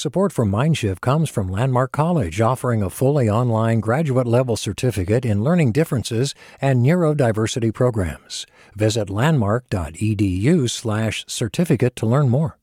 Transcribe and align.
Support 0.00 0.32
for 0.32 0.46
Mindshift 0.46 1.02
comes 1.02 1.28
from 1.28 1.50
Landmark 1.50 1.92
College, 1.92 2.40
offering 2.40 2.82
a 2.82 2.88
fully 2.88 3.28
online 3.28 3.80
graduate 3.80 4.26
level 4.26 4.56
certificate 4.56 5.26
in 5.26 5.44
learning 5.44 5.72
differences 5.72 6.34
and 6.58 6.82
neurodiversity 6.82 7.74
programs. 7.74 8.46
Visit 8.74 9.10
landmark.edu/certificate 9.10 11.96
to 11.96 12.06
learn 12.06 12.30
more. 12.30 12.56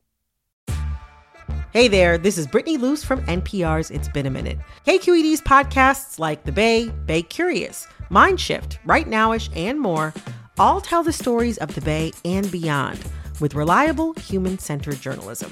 Hey 1.74 1.88
there, 1.88 2.18
this 2.18 2.40
is 2.40 2.48
Brittany 2.48 2.78
Luce 2.78 3.04
from 3.04 3.24
NPR's 3.28 3.92
It's 3.92 4.10
Been 4.10 4.26
a 4.26 4.32
Minute. 4.32 4.58
KQED's 4.88 5.42
podcasts 5.42 6.18
like 6.18 6.44
The 6.44 6.52
Bay, 6.52 6.90
Bay 7.06 7.22
Curious, 7.22 7.88
Mindshift, 8.10 8.80
Right 8.84 9.08
Nowish, 9.08 9.56
and 9.56 9.80
more 9.80 10.12
all 10.58 10.82
tell 10.82 11.04
the 11.04 11.14
stories 11.14 11.60
of 11.60 11.76
the 11.76 11.82
Bay 11.82 12.14
and 12.26 12.50
beyond 12.50 13.00
with 13.40 13.54
reliable, 13.54 14.14
human 14.14 14.58
centered 14.58 15.00
journalism. 15.00 15.52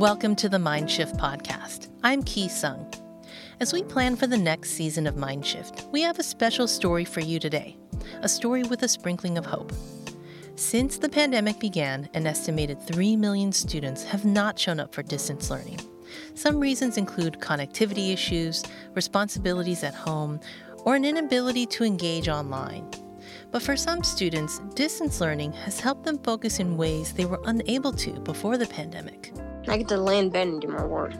Welcome 0.00 0.34
to 0.36 0.48
the 0.48 0.56
Mindshift 0.56 1.18
podcast. 1.18 1.88
I'm 2.02 2.22
Ki 2.22 2.48
Sung. 2.48 2.90
As 3.60 3.74
we 3.74 3.82
plan 3.82 4.16
for 4.16 4.26
the 4.26 4.38
next 4.38 4.70
season 4.70 5.06
of 5.06 5.14
Mindshift, 5.16 5.92
we 5.92 6.00
have 6.00 6.18
a 6.18 6.22
special 6.22 6.66
story 6.66 7.04
for 7.04 7.20
you 7.20 7.38
today, 7.38 7.76
a 8.22 8.26
story 8.26 8.62
with 8.62 8.82
a 8.82 8.88
sprinkling 8.88 9.36
of 9.36 9.44
hope. 9.44 9.74
Since 10.56 10.96
the 10.96 11.10
pandemic 11.10 11.60
began, 11.60 12.08
an 12.14 12.26
estimated 12.26 12.80
3 12.86 13.14
million 13.16 13.52
students 13.52 14.02
have 14.04 14.24
not 14.24 14.58
shown 14.58 14.80
up 14.80 14.94
for 14.94 15.02
distance 15.02 15.50
learning. 15.50 15.80
Some 16.32 16.58
reasons 16.58 16.96
include 16.96 17.38
connectivity 17.38 18.14
issues, 18.14 18.64
responsibilities 18.94 19.84
at 19.84 19.94
home, 19.94 20.40
or 20.86 20.94
an 20.96 21.04
inability 21.04 21.66
to 21.66 21.84
engage 21.84 22.26
online. 22.26 22.90
But 23.50 23.60
for 23.60 23.76
some 23.76 24.02
students, 24.02 24.60
distance 24.74 25.20
learning 25.20 25.52
has 25.52 25.78
helped 25.78 26.04
them 26.04 26.16
focus 26.20 26.58
in 26.58 26.78
ways 26.78 27.12
they 27.12 27.26
were 27.26 27.42
unable 27.44 27.92
to 27.92 28.12
before 28.20 28.56
the 28.56 28.66
pandemic. 28.66 29.34
I 29.70 29.76
get 29.76 29.86
to 29.90 30.04
in 30.12 30.30
bed 30.30 30.48
and 30.48 30.60
do 30.60 30.66
my 30.66 30.84
work 30.84 31.12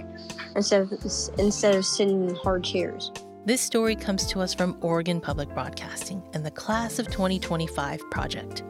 instead 0.56 0.82
of 0.82 0.92
instead 1.38 1.76
of 1.76 1.86
sitting 1.86 2.28
in 2.28 2.34
hard 2.34 2.64
chairs. 2.64 3.12
This 3.44 3.60
story 3.60 3.94
comes 3.94 4.26
to 4.26 4.40
us 4.40 4.54
from 4.54 4.76
Oregon 4.80 5.20
Public 5.20 5.48
Broadcasting 5.50 6.20
and 6.34 6.44
the 6.44 6.50
Class 6.50 6.98
of 6.98 7.06
2025 7.06 8.10
project. 8.10 8.64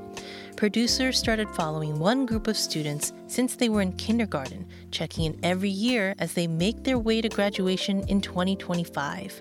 Producers 0.55 1.19
started 1.19 1.48
following 1.48 1.98
one 1.98 2.27
group 2.27 2.47
of 2.47 2.58
students 2.58 3.14
since 3.27 3.56
they 3.56 3.70
were 3.70 3.81
in 3.81 3.95
kindergarten, 3.95 4.69
checking 4.91 5.25
in 5.25 5.41
every 5.42 5.70
year 5.70 6.14
as 6.19 6.34
they 6.34 6.47
make 6.47 6.84
their 6.84 6.98
way 6.98 7.23
to 7.23 7.31
graduation 7.31 8.06
in 8.06 8.20
2025. 8.20 9.41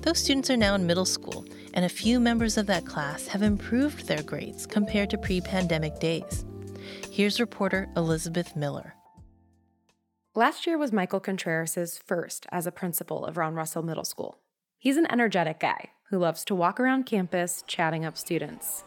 Those 0.00 0.18
students 0.18 0.48
are 0.48 0.56
now 0.56 0.74
in 0.76 0.86
middle 0.86 1.04
school, 1.04 1.44
and 1.74 1.84
a 1.84 1.90
few 1.90 2.20
members 2.20 2.56
of 2.56 2.66
that 2.68 2.86
class 2.86 3.26
have 3.26 3.42
improved 3.42 4.08
their 4.08 4.22
grades 4.22 4.64
compared 4.64 5.10
to 5.10 5.18
pre 5.18 5.42
pandemic 5.42 5.98
days. 5.98 6.46
Here's 7.10 7.38
reporter 7.38 7.90
Elizabeth 7.96 8.56
Miller. 8.56 8.94
Last 10.34 10.66
year 10.66 10.78
was 10.78 10.92
Michael 10.92 11.20
Contreras' 11.20 11.98
first 11.98 12.46
as 12.50 12.66
a 12.66 12.72
principal 12.72 13.26
of 13.26 13.36
Ron 13.36 13.54
Russell 13.54 13.82
Middle 13.82 14.02
School. 14.02 14.38
He's 14.78 14.96
an 14.96 15.06
energetic 15.12 15.60
guy 15.60 15.90
who 16.08 16.18
loves 16.18 16.42
to 16.46 16.54
walk 16.54 16.80
around 16.80 17.04
campus 17.04 17.62
chatting 17.66 18.06
up 18.06 18.16
students. 18.16 18.84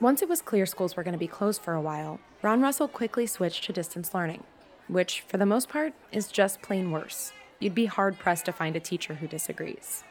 Once 0.00 0.20
it 0.20 0.28
was 0.28 0.42
clear 0.42 0.66
schools 0.66 0.96
were 0.96 1.04
going 1.04 1.12
to 1.12 1.18
be 1.18 1.28
closed 1.28 1.62
for 1.62 1.74
a 1.74 1.80
while, 1.80 2.18
Ron 2.42 2.60
Russell 2.60 2.88
quickly 2.88 3.24
switched 3.24 3.62
to 3.64 3.72
distance 3.72 4.12
learning, 4.12 4.42
which, 4.88 5.20
for 5.20 5.36
the 5.36 5.46
most 5.46 5.68
part, 5.68 5.92
is 6.10 6.26
just 6.26 6.60
plain 6.60 6.90
worse. 6.90 7.30
You'd 7.60 7.76
be 7.76 7.86
hard 7.86 8.18
pressed 8.18 8.46
to 8.46 8.52
find 8.52 8.74
a 8.74 8.80
teacher 8.80 9.14
who 9.14 9.28
disagrees. 9.28 10.02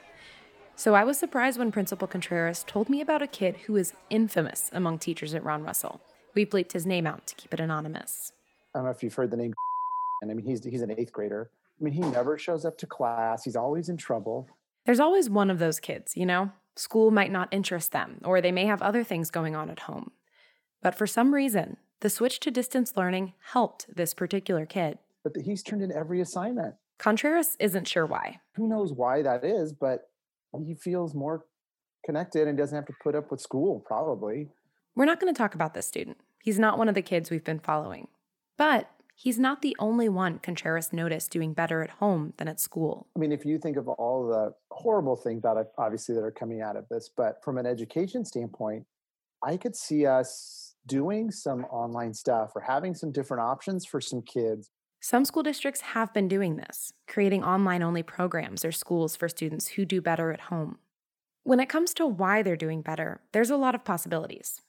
So 0.77 0.95
I 0.95 1.03
was 1.03 1.19
surprised 1.19 1.59
when 1.59 1.73
Principal 1.73 2.07
Contreras 2.07 2.63
told 2.65 2.87
me 2.87 3.01
about 3.01 3.21
a 3.21 3.27
kid 3.27 3.57
who 3.65 3.75
is 3.75 3.95
infamous 4.09 4.69
among 4.71 4.99
teachers 4.99 5.33
at 5.33 5.43
Ron 5.43 5.63
Russell. 5.63 5.99
We 6.33 6.45
bleeped 6.45 6.71
his 6.71 6.85
name 6.85 7.05
out 7.05 7.27
to 7.27 7.35
keep 7.35 7.53
it 7.53 7.59
anonymous. 7.59 8.31
I 8.73 8.79
don't 8.79 8.85
know 8.85 8.91
if 8.91 9.03
you've 9.03 9.13
heard 9.13 9.31
the 9.31 9.35
name 9.35 9.53
and 10.21 10.31
I 10.31 10.33
mean, 10.33 10.45
he's 10.45 10.63
he's 10.63 10.81
an 10.81 10.91
eighth 10.97 11.11
grader. 11.11 11.51
I 11.79 11.83
mean, 11.83 11.93
he 11.93 12.01
never 12.01 12.37
shows 12.37 12.65
up 12.65 12.77
to 12.79 12.87
class. 12.87 13.43
He's 13.43 13.55
always 13.55 13.89
in 13.89 13.97
trouble. 13.97 14.47
There's 14.85 14.99
always 14.99 15.29
one 15.29 15.49
of 15.49 15.59
those 15.59 15.79
kids, 15.79 16.15
you 16.15 16.25
know? 16.25 16.51
School 16.75 17.11
might 17.11 17.31
not 17.31 17.49
interest 17.51 17.91
them, 17.91 18.21
or 18.23 18.39
they 18.39 18.51
may 18.51 18.65
have 18.65 18.81
other 18.81 19.03
things 19.03 19.31
going 19.31 19.55
on 19.55 19.69
at 19.69 19.81
home. 19.81 20.11
But 20.81 20.95
for 20.95 21.07
some 21.07 21.33
reason, 21.33 21.77
the 21.99 22.09
switch 22.09 22.39
to 22.41 22.51
distance 22.51 22.95
learning 22.95 23.33
helped 23.51 23.93
this 23.93 24.13
particular 24.13 24.65
kid. 24.65 24.99
But 25.23 25.33
he's 25.43 25.63
turned 25.63 25.81
in 25.81 25.91
every 25.91 26.21
assignment. 26.21 26.75
Contreras 26.99 27.57
isn't 27.59 27.87
sure 27.87 28.05
why. 28.05 28.39
Who 28.55 28.67
knows 28.67 28.93
why 28.93 29.21
that 29.23 29.43
is, 29.43 29.73
but 29.73 30.09
he 30.65 30.75
feels 30.75 31.13
more 31.13 31.45
connected 32.05 32.47
and 32.47 32.57
doesn't 32.57 32.75
have 32.75 32.85
to 32.85 32.93
put 33.03 33.15
up 33.15 33.29
with 33.29 33.41
school, 33.41 33.83
probably. 33.85 34.49
We're 34.95 35.05
not 35.05 35.19
going 35.19 35.33
to 35.33 35.37
talk 35.37 35.53
about 35.53 35.73
this 35.73 35.87
student. 35.87 36.17
He's 36.41 36.57
not 36.57 36.77
one 36.77 36.89
of 36.89 36.95
the 36.95 37.01
kids 37.01 37.29
we've 37.29 37.43
been 37.43 37.59
following. 37.59 38.07
But 38.57 38.89
he's 39.17 39.39
not 39.39 39.63
the 39.63 39.75
only 39.79 40.07
one 40.07 40.37
Contreras 40.37 40.93
noticed 40.93 41.31
doing 41.31 41.51
better 41.51 41.81
at 41.81 41.89
home 41.89 42.33
than 42.37 42.47
at 42.47 42.59
school. 42.59 43.07
I 43.15 43.19
mean, 43.19 43.31
if 43.31 43.45
you 43.45 43.57
think 43.57 43.75
of 43.75 43.87
all 43.87 44.27
the 44.27 44.53
horrible 44.71 45.15
things 45.15 45.41
that 45.41 45.71
obviously 45.77 46.13
that 46.13 46.23
are 46.23 46.31
coming 46.31 46.61
out 46.61 46.77
of 46.77 46.85
this, 46.89 47.09
but 47.17 47.43
from 47.43 47.57
an 47.57 47.65
education 47.65 48.23
standpoint, 48.23 48.85
I 49.43 49.57
could 49.57 49.75
see 49.75 50.05
us 50.05 50.75
doing 50.85 51.31
some 51.31 51.65
online 51.65 52.13
stuff 52.13 52.51
or 52.55 52.61
having 52.61 52.93
some 52.93 53.11
different 53.11 53.41
options 53.41 53.85
for 53.85 53.99
some 53.99 54.21
kids. 54.21 54.69
Some 55.01 55.25
school 55.25 55.43
districts 55.43 55.81
have 55.81 56.13
been 56.13 56.27
doing 56.27 56.57
this, 56.57 56.93
creating 57.07 57.43
online 57.43 57.81
only 57.81 58.03
programs 58.03 58.63
or 58.63 58.71
schools 58.71 59.15
for 59.15 59.27
students 59.27 59.69
who 59.69 59.83
do 59.83 59.99
better 59.99 60.31
at 60.31 60.41
home. 60.41 60.77
When 61.43 61.59
it 61.59 61.69
comes 61.69 61.93
to 61.95 62.05
why 62.05 62.43
they're 62.43 62.55
doing 62.55 62.81
better, 62.81 63.21
there's 63.31 63.49
a 63.49 63.57
lot 63.57 63.73
of 63.73 63.83
possibilities. 63.83 64.61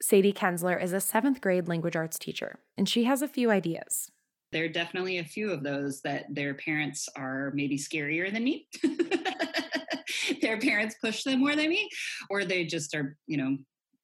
Sadie 0.00 0.32
Kensler 0.32 0.80
is 0.80 0.92
a 0.92 1.00
seventh 1.00 1.40
grade 1.40 1.68
language 1.68 1.96
arts 1.96 2.18
teacher, 2.18 2.58
and 2.76 2.88
she 2.88 3.04
has 3.04 3.22
a 3.22 3.28
few 3.28 3.50
ideas. 3.50 4.10
There 4.52 4.64
are 4.64 4.68
definitely 4.68 5.18
a 5.18 5.24
few 5.24 5.50
of 5.50 5.62
those 5.62 6.00
that 6.02 6.26
their 6.30 6.54
parents 6.54 7.08
are 7.16 7.50
maybe 7.54 7.76
scarier 7.76 8.32
than 8.32 8.44
me. 8.44 8.68
their 10.40 10.58
parents 10.58 10.96
push 11.02 11.24
them 11.24 11.40
more 11.40 11.56
than 11.56 11.68
me, 11.68 11.88
or 12.30 12.44
they 12.44 12.64
just 12.64 12.94
are, 12.94 13.16
you 13.26 13.36
know, 13.38 13.56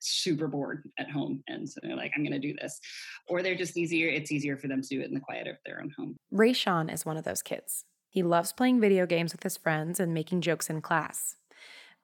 super 0.02 0.48
bored 0.48 0.88
at 0.98 1.08
home 1.08 1.42
and 1.46 1.68
so 1.68 1.78
they're 1.80 1.94
like 1.94 2.10
i'm 2.16 2.24
going 2.24 2.32
to 2.32 2.38
do 2.38 2.54
this 2.60 2.80
or 3.28 3.40
they're 3.40 3.54
just 3.54 3.76
easier 3.76 4.08
it's 4.08 4.32
easier 4.32 4.56
for 4.56 4.66
them 4.66 4.82
to 4.82 4.88
do 4.88 5.00
it 5.00 5.06
in 5.06 5.14
the 5.14 5.20
quiet 5.20 5.46
of 5.46 5.54
their 5.64 5.80
own 5.80 5.92
home 5.96 6.16
Rayshawn 6.34 6.92
is 6.92 7.06
one 7.06 7.16
of 7.16 7.22
those 7.22 7.40
kids 7.40 7.84
he 8.08 8.24
loves 8.24 8.52
playing 8.52 8.80
video 8.80 9.06
games 9.06 9.30
with 9.30 9.44
his 9.44 9.56
friends 9.56 10.00
and 10.00 10.12
making 10.12 10.40
jokes 10.40 10.68
in 10.68 10.80
class 10.80 11.36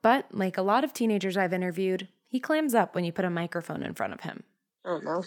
but 0.00 0.26
like 0.30 0.56
a 0.56 0.62
lot 0.62 0.84
of 0.84 0.92
teenagers 0.92 1.36
i've 1.36 1.52
interviewed 1.52 2.06
he 2.28 2.40
clams 2.40 2.74
up 2.74 2.94
when 2.94 3.04
you 3.04 3.12
put 3.12 3.24
a 3.24 3.30
microphone 3.30 3.82
in 3.82 3.94
front 3.94 4.12
of 4.12 4.20
him. 4.20 4.44
I 4.84 4.90
don't 4.90 5.04
know. 5.04 5.24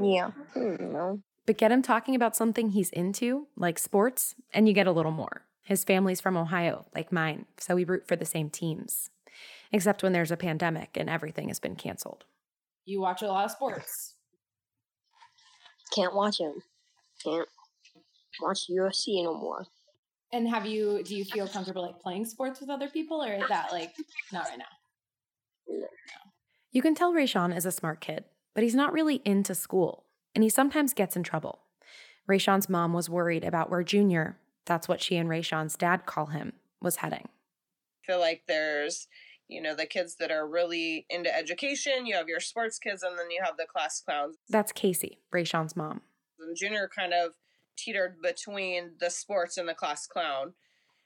Yeah, 0.00 0.30
I 0.54 0.58
don't 0.58 0.92
know. 0.92 1.20
But 1.46 1.58
get 1.58 1.72
him 1.72 1.82
talking 1.82 2.14
about 2.14 2.36
something 2.36 2.70
he's 2.70 2.90
into, 2.90 3.48
like 3.56 3.78
sports, 3.78 4.34
and 4.52 4.66
you 4.66 4.74
get 4.74 4.86
a 4.86 4.92
little 4.92 5.12
more. 5.12 5.42
His 5.62 5.84
family's 5.84 6.20
from 6.20 6.36
Ohio, 6.36 6.86
like 6.94 7.12
mine, 7.12 7.46
so 7.58 7.74
we 7.74 7.84
root 7.84 8.06
for 8.06 8.16
the 8.16 8.24
same 8.24 8.50
teams. 8.50 9.10
Except 9.72 10.02
when 10.02 10.12
there's 10.12 10.30
a 10.30 10.36
pandemic 10.36 10.90
and 10.94 11.10
everything 11.10 11.48
has 11.48 11.58
been 11.58 11.74
canceled. 11.74 12.24
You 12.84 13.00
watch 13.00 13.22
a 13.22 13.26
lot 13.26 13.46
of 13.46 13.50
sports. 13.50 14.14
Can't 15.94 16.14
watch 16.14 16.38
them. 16.38 16.62
Can't 17.22 17.48
watch 18.40 18.66
UFC 18.70 19.24
no 19.24 19.34
more. 19.34 19.66
And 20.32 20.48
have 20.48 20.66
you? 20.66 21.02
Do 21.02 21.14
you 21.14 21.24
feel 21.24 21.48
comfortable 21.48 21.82
like 21.82 22.00
playing 22.00 22.26
sports 22.26 22.60
with 22.60 22.70
other 22.70 22.88
people, 22.88 23.22
or 23.22 23.32
is 23.32 23.48
that 23.48 23.72
like 23.72 23.92
not 24.32 24.48
right 24.48 24.58
now? 24.58 24.64
No. 25.68 25.86
You 26.74 26.82
can 26.82 26.96
tell 26.96 27.12
Rayshawn 27.12 27.56
is 27.56 27.64
a 27.64 27.70
smart 27.70 28.00
kid, 28.00 28.24
but 28.52 28.64
he's 28.64 28.74
not 28.74 28.92
really 28.92 29.22
into 29.24 29.54
school, 29.54 30.06
and 30.34 30.42
he 30.42 30.50
sometimes 30.50 30.92
gets 30.92 31.14
in 31.14 31.22
trouble. 31.22 31.60
Rayshawn's 32.28 32.68
mom 32.68 32.92
was 32.92 33.08
worried 33.08 33.44
about 33.44 33.70
where 33.70 33.84
Junior, 33.84 34.38
that's 34.66 34.88
what 34.88 35.00
she 35.00 35.16
and 35.16 35.28
Rayshawn's 35.28 35.76
dad 35.76 36.04
call 36.04 36.26
him, 36.26 36.54
was 36.82 36.96
heading. 36.96 37.28
I 38.02 38.04
feel 38.04 38.18
like 38.18 38.42
there's, 38.48 39.06
you 39.46 39.62
know, 39.62 39.76
the 39.76 39.86
kids 39.86 40.16
that 40.16 40.32
are 40.32 40.48
really 40.48 41.06
into 41.08 41.32
education, 41.32 42.06
you 42.06 42.16
have 42.16 42.28
your 42.28 42.40
sports 42.40 42.80
kids, 42.80 43.04
and 43.04 43.16
then 43.16 43.30
you 43.30 43.40
have 43.44 43.56
the 43.56 43.66
class 43.72 44.00
clowns. 44.00 44.34
That's 44.48 44.72
Casey, 44.72 45.20
Rayshawn's 45.32 45.76
mom. 45.76 46.00
And 46.40 46.56
Junior 46.56 46.90
kind 46.92 47.12
of 47.14 47.34
teetered 47.78 48.16
between 48.20 48.94
the 48.98 49.10
sports 49.10 49.58
and 49.58 49.68
the 49.68 49.74
class 49.74 50.08
clown. 50.08 50.54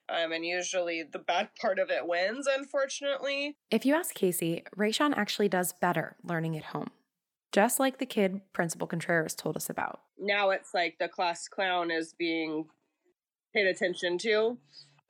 Um, 0.09 0.33
and 0.33 0.45
usually 0.45 1.03
the 1.03 1.19
bad 1.19 1.51
part 1.61 1.79
of 1.79 1.91
it 1.91 2.07
wins, 2.07 2.47
unfortunately. 2.47 3.57
If 3.71 3.85
you 3.85 3.95
ask 3.95 4.15
Casey, 4.15 4.65
Rayshawn 4.77 5.17
actually 5.17 5.49
does 5.49 5.75
better 5.81 6.17
learning 6.23 6.57
at 6.57 6.65
home, 6.65 6.91
just 7.53 7.79
like 7.79 7.99
the 7.99 8.07
kid 8.07 8.41
Principal 8.53 8.87
Contreras 8.87 9.35
told 9.35 9.57
us 9.57 9.69
about. 9.69 10.01
Now 10.19 10.51
it's 10.51 10.75
like 10.75 10.97
the 10.99 11.09
class 11.09 11.49
clown 11.49 11.91
is 11.91 12.15
being 12.19 12.67
paid 13.55 13.67
attention 13.67 14.19
to. 14.19 14.59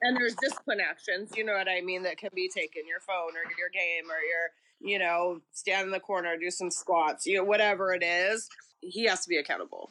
And 0.00 0.16
there's 0.16 0.36
discipline 0.36 0.78
actions, 0.80 1.32
you 1.36 1.44
know 1.44 1.54
what 1.54 1.68
I 1.68 1.80
mean, 1.80 2.04
that 2.04 2.18
can 2.18 2.30
be 2.32 2.48
taken 2.48 2.86
your 2.86 3.00
phone 3.00 3.30
or 3.36 3.42
your 3.58 3.68
game 3.72 4.08
or 4.08 4.20
your, 4.20 4.92
you 4.92 4.98
know, 4.98 5.40
stand 5.52 5.86
in 5.86 5.90
the 5.90 5.98
corner, 5.98 6.36
do 6.36 6.52
some 6.52 6.70
squats, 6.70 7.26
you 7.26 7.36
know, 7.36 7.44
whatever 7.44 7.92
it 7.92 8.04
is. 8.04 8.48
He 8.80 9.06
has 9.06 9.22
to 9.22 9.28
be 9.28 9.38
accountable. 9.38 9.90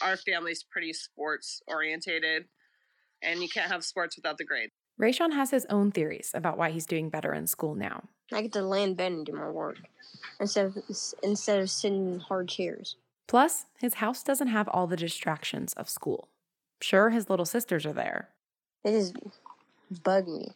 Our 0.00 0.16
family's 0.16 0.62
pretty 0.62 0.94
sports 0.94 1.60
orientated, 1.66 2.46
and 3.22 3.42
you 3.42 3.48
can't 3.48 3.70
have 3.70 3.84
sports 3.84 4.16
without 4.16 4.38
the 4.38 4.44
grade. 4.44 4.70
Rayshawn 5.00 5.32
has 5.32 5.50
his 5.50 5.66
own 5.68 5.90
theories 5.90 6.30
about 6.34 6.56
why 6.56 6.70
he's 6.70 6.86
doing 6.86 7.10
better 7.10 7.34
in 7.34 7.46
school 7.46 7.74
now. 7.74 8.04
I 8.32 8.42
get 8.42 8.52
to 8.54 8.62
lay 8.62 8.82
in 8.82 8.94
bed 8.94 9.12
and 9.12 9.26
do 9.26 9.32
my 9.32 9.48
work 9.48 9.76
instead 10.40 10.66
of 10.66 10.78
instead 11.22 11.60
of 11.60 11.70
sitting 11.70 12.14
in 12.14 12.20
hard 12.20 12.48
chairs. 12.48 12.96
Plus, 13.26 13.66
his 13.78 13.94
house 13.94 14.22
doesn't 14.22 14.48
have 14.48 14.68
all 14.68 14.86
the 14.86 14.96
distractions 14.96 15.72
of 15.74 15.88
school. 15.88 16.28
Sure, 16.80 17.10
his 17.10 17.28
little 17.28 17.44
sisters 17.44 17.84
are 17.84 17.92
there. 17.92 18.28
They 18.84 18.92
just 18.92 19.16
bug 20.02 20.28
me. 20.28 20.52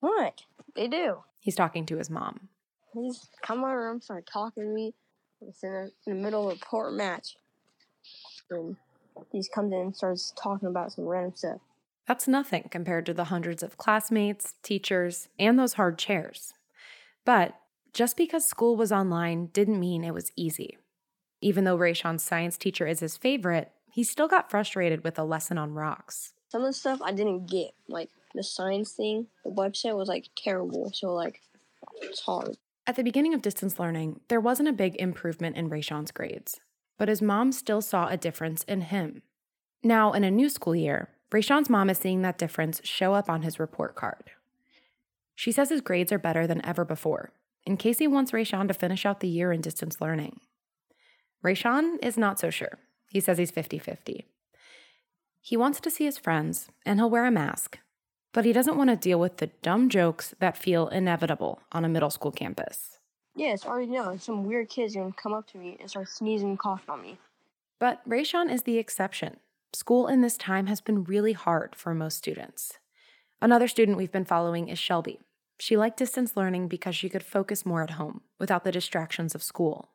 What? 0.00 0.42
They 0.74 0.86
do. 0.86 1.18
He's 1.40 1.54
talking 1.54 1.86
to 1.86 1.96
his 1.96 2.10
mom. 2.10 2.48
He's 2.92 3.28
come 3.42 3.58
in 3.58 3.62
my 3.62 3.72
room, 3.72 4.00
start 4.00 4.28
talking 4.30 4.64
to 4.64 4.68
me. 4.68 4.94
It's 5.40 5.62
in 5.62 5.72
the, 5.72 5.92
in 6.06 6.16
the 6.16 6.22
middle 6.22 6.50
of 6.50 6.58
a 6.58 6.64
port 6.64 6.92
match. 6.94 7.36
And 8.50 8.76
he 9.30 9.38
just 9.38 9.52
comes 9.52 9.72
in 9.72 9.78
and 9.78 9.96
starts 9.96 10.32
talking 10.40 10.68
about 10.68 10.92
some 10.92 11.04
random 11.04 11.34
stuff. 11.34 11.60
That's 12.06 12.26
nothing 12.26 12.68
compared 12.70 13.04
to 13.06 13.14
the 13.14 13.24
hundreds 13.24 13.62
of 13.62 13.76
classmates, 13.76 14.54
teachers, 14.62 15.28
and 15.38 15.58
those 15.58 15.74
hard 15.74 15.98
chairs. 15.98 16.54
But 17.24 17.54
just 17.92 18.16
because 18.16 18.46
school 18.46 18.76
was 18.76 18.92
online 18.92 19.46
didn't 19.46 19.80
mean 19.80 20.04
it 20.04 20.14
was 20.14 20.32
easy. 20.36 20.78
Even 21.40 21.64
though 21.64 21.76
Rayshawn's 21.76 22.24
science 22.24 22.56
teacher 22.56 22.86
is 22.86 23.00
his 23.00 23.16
favorite, 23.16 23.70
he 23.92 24.02
still 24.02 24.28
got 24.28 24.50
frustrated 24.50 25.04
with 25.04 25.18
a 25.18 25.24
lesson 25.24 25.58
on 25.58 25.74
rocks. 25.74 26.32
Some 26.48 26.62
of 26.62 26.68
the 26.68 26.72
stuff 26.72 27.00
I 27.02 27.12
didn't 27.12 27.46
get, 27.46 27.72
like 27.88 28.08
the 28.34 28.42
science 28.42 28.92
thing, 28.92 29.26
the 29.44 29.50
website 29.50 29.96
was 29.96 30.08
like 30.08 30.28
terrible, 30.36 30.90
so 30.94 31.12
like 31.12 31.42
it's 32.00 32.20
hard. 32.20 32.56
At 32.86 32.96
the 32.96 33.04
beginning 33.04 33.34
of 33.34 33.42
distance 33.42 33.78
learning, 33.78 34.20
there 34.28 34.40
wasn't 34.40 34.70
a 34.70 34.72
big 34.72 34.96
improvement 34.96 35.56
in 35.56 35.68
Rayshawn's 35.68 36.10
grades, 36.10 36.58
but 36.98 37.08
his 37.08 37.22
mom 37.22 37.52
still 37.52 37.80
saw 37.80 38.08
a 38.08 38.16
difference 38.16 38.64
in 38.64 38.82
him. 38.82 39.22
Now, 39.82 40.12
in 40.12 40.24
a 40.24 40.30
new 40.30 40.48
school 40.48 40.74
year, 40.74 41.08
Rayshawn's 41.30 41.70
mom 41.70 41.88
is 41.88 41.98
seeing 41.98 42.22
that 42.22 42.38
difference 42.38 42.80
show 42.84 43.14
up 43.14 43.30
on 43.30 43.42
his 43.42 43.60
report 43.60 43.94
card. 43.94 44.30
She 45.34 45.52
says 45.52 45.68
his 45.68 45.80
grades 45.80 46.10
are 46.10 46.18
better 46.18 46.46
than 46.46 46.64
ever 46.66 46.84
before, 46.84 47.32
and 47.66 47.78
Casey 47.78 48.08
wants 48.08 48.32
Rayshawn 48.32 48.66
to 48.68 48.74
finish 48.74 49.06
out 49.06 49.20
the 49.20 49.28
year 49.28 49.52
in 49.52 49.60
distance 49.60 50.00
learning. 50.00 50.40
Rayshawn 51.44 52.02
is 52.02 52.18
not 52.18 52.40
so 52.40 52.50
sure. 52.50 52.78
He 53.08 53.20
says 53.20 53.38
he's 53.38 53.52
50 53.52 53.78
50. 53.78 54.26
He 55.40 55.56
wants 55.56 55.80
to 55.80 55.90
see 55.90 56.04
his 56.04 56.18
friends, 56.18 56.68
and 56.84 56.98
he'll 56.98 57.08
wear 57.08 57.24
a 57.24 57.30
mask, 57.30 57.78
but 58.32 58.44
he 58.44 58.52
doesn't 58.52 58.76
want 58.76 58.90
to 58.90 58.96
deal 58.96 59.20
with 59.20 59.36
the 59.36 59.50
dumb 59.62 59.88
jokes 59.88 60.34
that 60.40 60.56
feel 60.56 60.88
inevitable 60.88 61.62
on 61.72 61.84
a 61.84 61.88
middle 61.88 62.10
school 62.10 62.32
campus. 62.32 62.97
Yeah, 63.38 63.52
it's 63.54 63.64
already 63.64 63.86
known. 63.86 64.18
Some 64.18 64.44
weird 64.44 64.68
kid's 64.68 64.96
gonna 64.96 65.12
come 65.12 65.32
up 65.32 65.46
to 65.52 65.58
me 65.58 65.76
and 65.78 65.88
start 65.88 66.08
sneezing 66.08 66.48
and 66.48 66.58
coughing 66.58 66.90
on 66.90 67.00
me. 67.00 67.18
But 67.78 68.06
Rayshawn 68.06 68.52
is 68.52 68.64
the 68.64 68.78
exception. 68.78 69.36
School 69.72 70.08
in 70.08 70.22
this 70.22 70.36
time 70.36 70.66
has 70.66 70.80
been 70.80 71.04
really 71.04 71.34
hard 71.34 71.76
for 71.76 71.94
most 71.94 72.18
students. 72.18 72.78
Another 73.40 73.68
student 73.68 73.96
we've 73.96 74.10
been 74.10 74.24
following 74.24 74.66
is 74.66 74.76
Shelby. 74.80 75.20
She 75.60 75.76
liked 75.76 75.98
distance 75.98 76.36
learning 76.36 76.66
because 76.66 76.96
she 76.96 77.08
could 77.08 77.22
focus 77.22 77.64
more 77.64 77.84
at 77.84 77.90
home 77.90 78.22
without 78.40 78.64
the 78.64 78.72
distractions 78.72 79.36
of 79.36 79.42
school. 79.44 79.90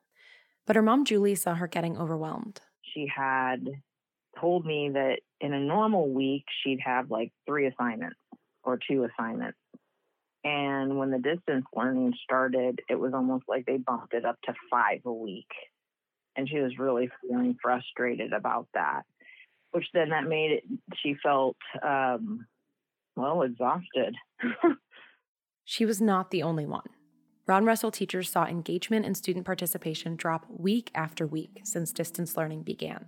But 0.64 0.76
her 0.76 0.82
mom, 0.82 1.04
Julie, 1.04 1.34
saw 1.34 1.54
her 1.54 1.66
getting 1.66 1.98
overwhelmed. 1.98 2.62
She 2.80 3.06
had 3.14 3.68
told 4.40 4.64
me 4.64 4.88
that 4.94 5.18
in 5.42 5.52
a 5.52 5.60
normal 5.60 6.08
week, 6.08 6.44
she'd 6.62 6.80
have 6.82 7.10
like 7.10 7.30
three 7.46 7.66
assignments 7.66 8.16
or 8.62 8.78
two 8.78 9.04
assignments. 9.04 9.58
And 10.44 10.98
when 10.98 11.10
the 11.10 11.18
distance 11.18 11.64
learning 11.74 12.12
started, 12.22 12.80
it 12.88 12.96
was 12.96 13.14
almost 13.14 13.44
like 13.48 13.64
they 13.64 13.78
bumped 13.78 14.12
it 14.12 14.26
up 14.26 14.36
to 14.44 14.52
five 14.70 15.00
a 15.06 15.12
week. 15.12 15.48
And 16.36 16.48
she 16.48 16.58
was 16.58 16.78
really 16.78 17.08
feeling 17.22 17.56
frustrated 17.62 18.32
about 18.34 18.68
that, 18.74 19.02
which 19.70 19.86
then 19.94 20.10
that 20.10 20.24
made 20.24 20.50
it, 20.52 20.64
she 21.02 21.14
felt, 21.22 21.56
um, 21.82 22.46
well, 23.16 23.42
exhausted. 23.42 24.14
she 25.64 25.86
was 25.86 26.00
not 26.00 26.30
the 26.30 26.42
only 26.42 26.66
one. 26.66 26.88
Ron 27.46 27.64
Russell 27.64 27.90
teachers 27.90 28.30
saw 28.30 28.46
engagement 28.46 29.06
and 29.06 29.16
student 29.16 29.46
participation 29.46 30.16
drop 30.16 30.46
week 30.48 30.90
after 30.94 31.26
week 31.26 31.60
since 31.62 31.92
distance 31.92 32.36
learning 32.36 32.62
began. 32.62 33.06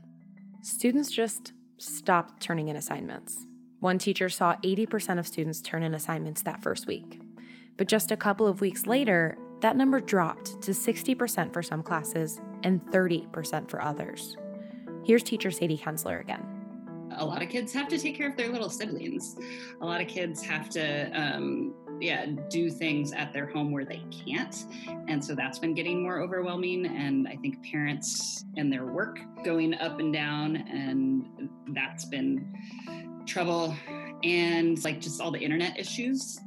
Students 0.62 1.10
just 1.10 1.52
stopped 1.78 2.42
turning 2.42 2.68
in 2.68 2.76
assignments. 2.76 3.46
One 3.80 3.98
teacher 3.98 4.28
saw 4.28 4.56
80% 4.56 5.18
of 5.18 5.26
students 5.26 5.60
turn 5.60 5.82
in 5.82 5.94
assignments 5.94 6.42
that 6.42 6.62
first 6.62 6.86
week. 6.86 7.20
But 7.76 7.88
just 7.88 8.10
a 8.10 8.16
couple 8.16 8.46
of 8.46 8.60
weeks 8.60 8.86
later, 8.86 9.36
that 9.60 9.76
number 9.76 10.00
dropped 10.00 10.60
to 10.62 10.72
60% 10.72 11.52
for 11.52 11.62
some 11.62 11.82
classes 11.82 12.40
and 12.62 12.84
30% 12.86 13.70
for 13.70 13.82
others. 13.82 14.36
Here's 15.04 15.22
teacher 15.22 15.50
Sadie 15.50 15.76
Hensler 15.76 16.20
again. 16.20 16.44
A 17.18 17.24
lot 17.24 17.42
of 17.42 17.48
kids 17.48 17.72
have 17.72 17.88
to 17.88 17.98
take 17.98 18.16
care 18.16 18.28
of 18.28 18.36
their 18.36 18.50
little 18.50 18.68
siblings. 18.68 19.36
A 19.80 19.84
lot 19.84 20.00
of 20.00 20.08
kids 20.08 20.42
have 20.42 20.68
to 20.70 21.10
um, 21.18 21.74
yeah 22.00 22.26
do 22.50 22.70
things 22.70 23.12
at 23.12 23.32
their 23.32 23.46
home 23.46 23.70
where 23.72 23.84
they 23.84 24.02
can't 24.10 24.64
and 25.08 25.24
so 25.24 25.34
that's 25.34 25.58
been 25.58 25.74
getting 25.74 26.02
more 26.02 26.20
overwhelming 26.20 26.86
and 26.86 27.26
i 27.26 27.36
think 27.36 27.62
parents 27.64 28.44
and 28.56 28.72
their 28.72 28.84
work 28.84 29.18
going 29.44 29.74
up 29.74 29.98
and 29.98 30.12
down 30.12 30.56
and 30.56 31.48
that's 31.68 32.04
been 32.04 32.52
trouble 33.26 33.74
and 34.22 34.82
like 34.84 35.00
just 35.00 35.20
all 35.20 35.30
the 35.30 35.38
internet 35.38 35.78
issues 35.78 36.38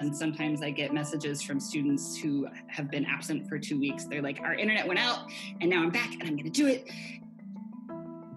and 0.00 0.16
sometimes 0.16 0.62
I 0.62 0.70
get 0.70 0.92
messages 0.92 1.42
from 1.42 1.60
students 1.60 2.16
who 2.16 2.46
have 2.68 2.90
been 2.90 3.04
absent 3.04 3.48
for 3.48 3.58
two 3.58 3.78
weeks. 3.78 4.04
They're 4.04 4.22
like, 4.22 4.40
our 4.40 4.54
internet 4.54 4.86
went 4.86 5.00
out 5.00 5.30
and 5.60 5.68
now 5.68 5.82
I'm 5.82 5.90
back 5.90 6.12
and 6.14 6.22
I'm 6.22 6.36
going 6.36 6.44
to 6.44 6.50
do 6.50 6.66
it. 6.66 6.88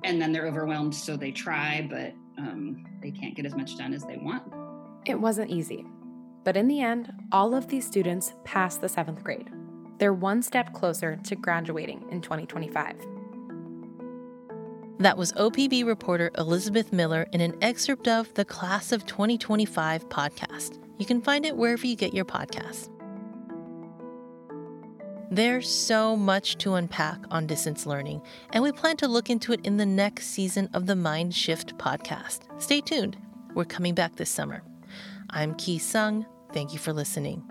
And 0.04 0.20
then 0.20 0.32
they're 0.32 0.48
overwhelmed, 0.48 0.96
so 0.96 1.16
they 1.16 1.32
try, 1.32 1.88
but 1.90 2.14
um, 2.38 2.86
they 3.04 3.12
can't 3.12 3.36
get 3.36 3.46
as 3.46 3.56
much 3.56 3.78
done 3.78 3.94
as 3.94 4.04
they 4.04 4.18
want. 4.18 4.44
It 5.06 5.20
wasn't 5.20 5.52
easy. 5.52 5.86
But 6.44 6.58
in 6.58 6.68
the 6.68 6.82
end, 6.82 7.12
all 7.32 7.54
of 7.54 7.68
these 7.68 7.86
students 7.86 8.34
passed 8.44 8.82
the 8.82 8.90
seventh 8.90 9.24
grade. 9.24 9.50
They're 10.00 10.14
one 10.14 10.42
step 10.42 10.74
closer 10.74 11.20
to 11.26 11.36
graduating 11.36 12.04
in 12.10 12.22
2025. 12.22 12.96
That 14.98 15.18
was 15.18 15.34
OPB 15.34 15.86
reporter 15.86 16.32
Elizabeth 16.38 16.92
Miller 16.92 17.28
in 17.32 17.42
an 17.42 17.56
excerpt 17.62 18.08
of 18.08 18.34
the 18.34 18.46
Class 18.46 18.92
of 18.92 19.06
2025 19.06 20.10
podcast. 20.10 20.81
You 21.02 21.08
can 21.08 21.20
find 21.20 21.48
it 21.48 21.58
wherever 21.58 21.88
you 21.88 21.96
get 21.96 22.14
your 22.14 22.26
podcasts. 22.26 22.88
There's 25.32 25.68
so 25.68 26.16
much 26.16 26.60
to 26.60 26.76
unpack 26.76 27.18
on 27.32 27.48
distance 27.48 27.88
learning, 27.88 28.22
and 28.54 28.62
we 28.62 28.72
plan 28.72 28.98
to 28.98 29.08
look 29.08 29.28
into 29.28 29.52
it 29.52 29.62
in 29.64 29.78
the 29.78 29.86
next 29.86 30.28
season 30.28 30.70
of 30.76 30.86
the 30.86 30.94
Mindshift 30.94 31.76
podcast. 31.80 32.42
Stay 32.62 32.82
tuned. 32.82 33.18
We're 33.56 33.66
coming 33.66 33.96
back 33.96 34.18
this 34.18 34.30
summer. 34.30 34.62
I'm 35.32 35.56
Ki 35.56 35.80
Sung. 35.80 36.24
Thank 36.54 36.72
you 36.72 36.78
for 36.78 36.94
listening. 36.94 37.51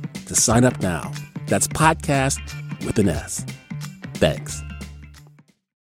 to 0.33 0.39
sign 0.39 0.63
up 0.63 0.81
now. 0.81 1.11
That's 1.47 1.67
podcast 1.67 2.39
with 2.85 2.97
an 2.99 3.09
S. 3.09 3.45
Thanks. 4.15 4.61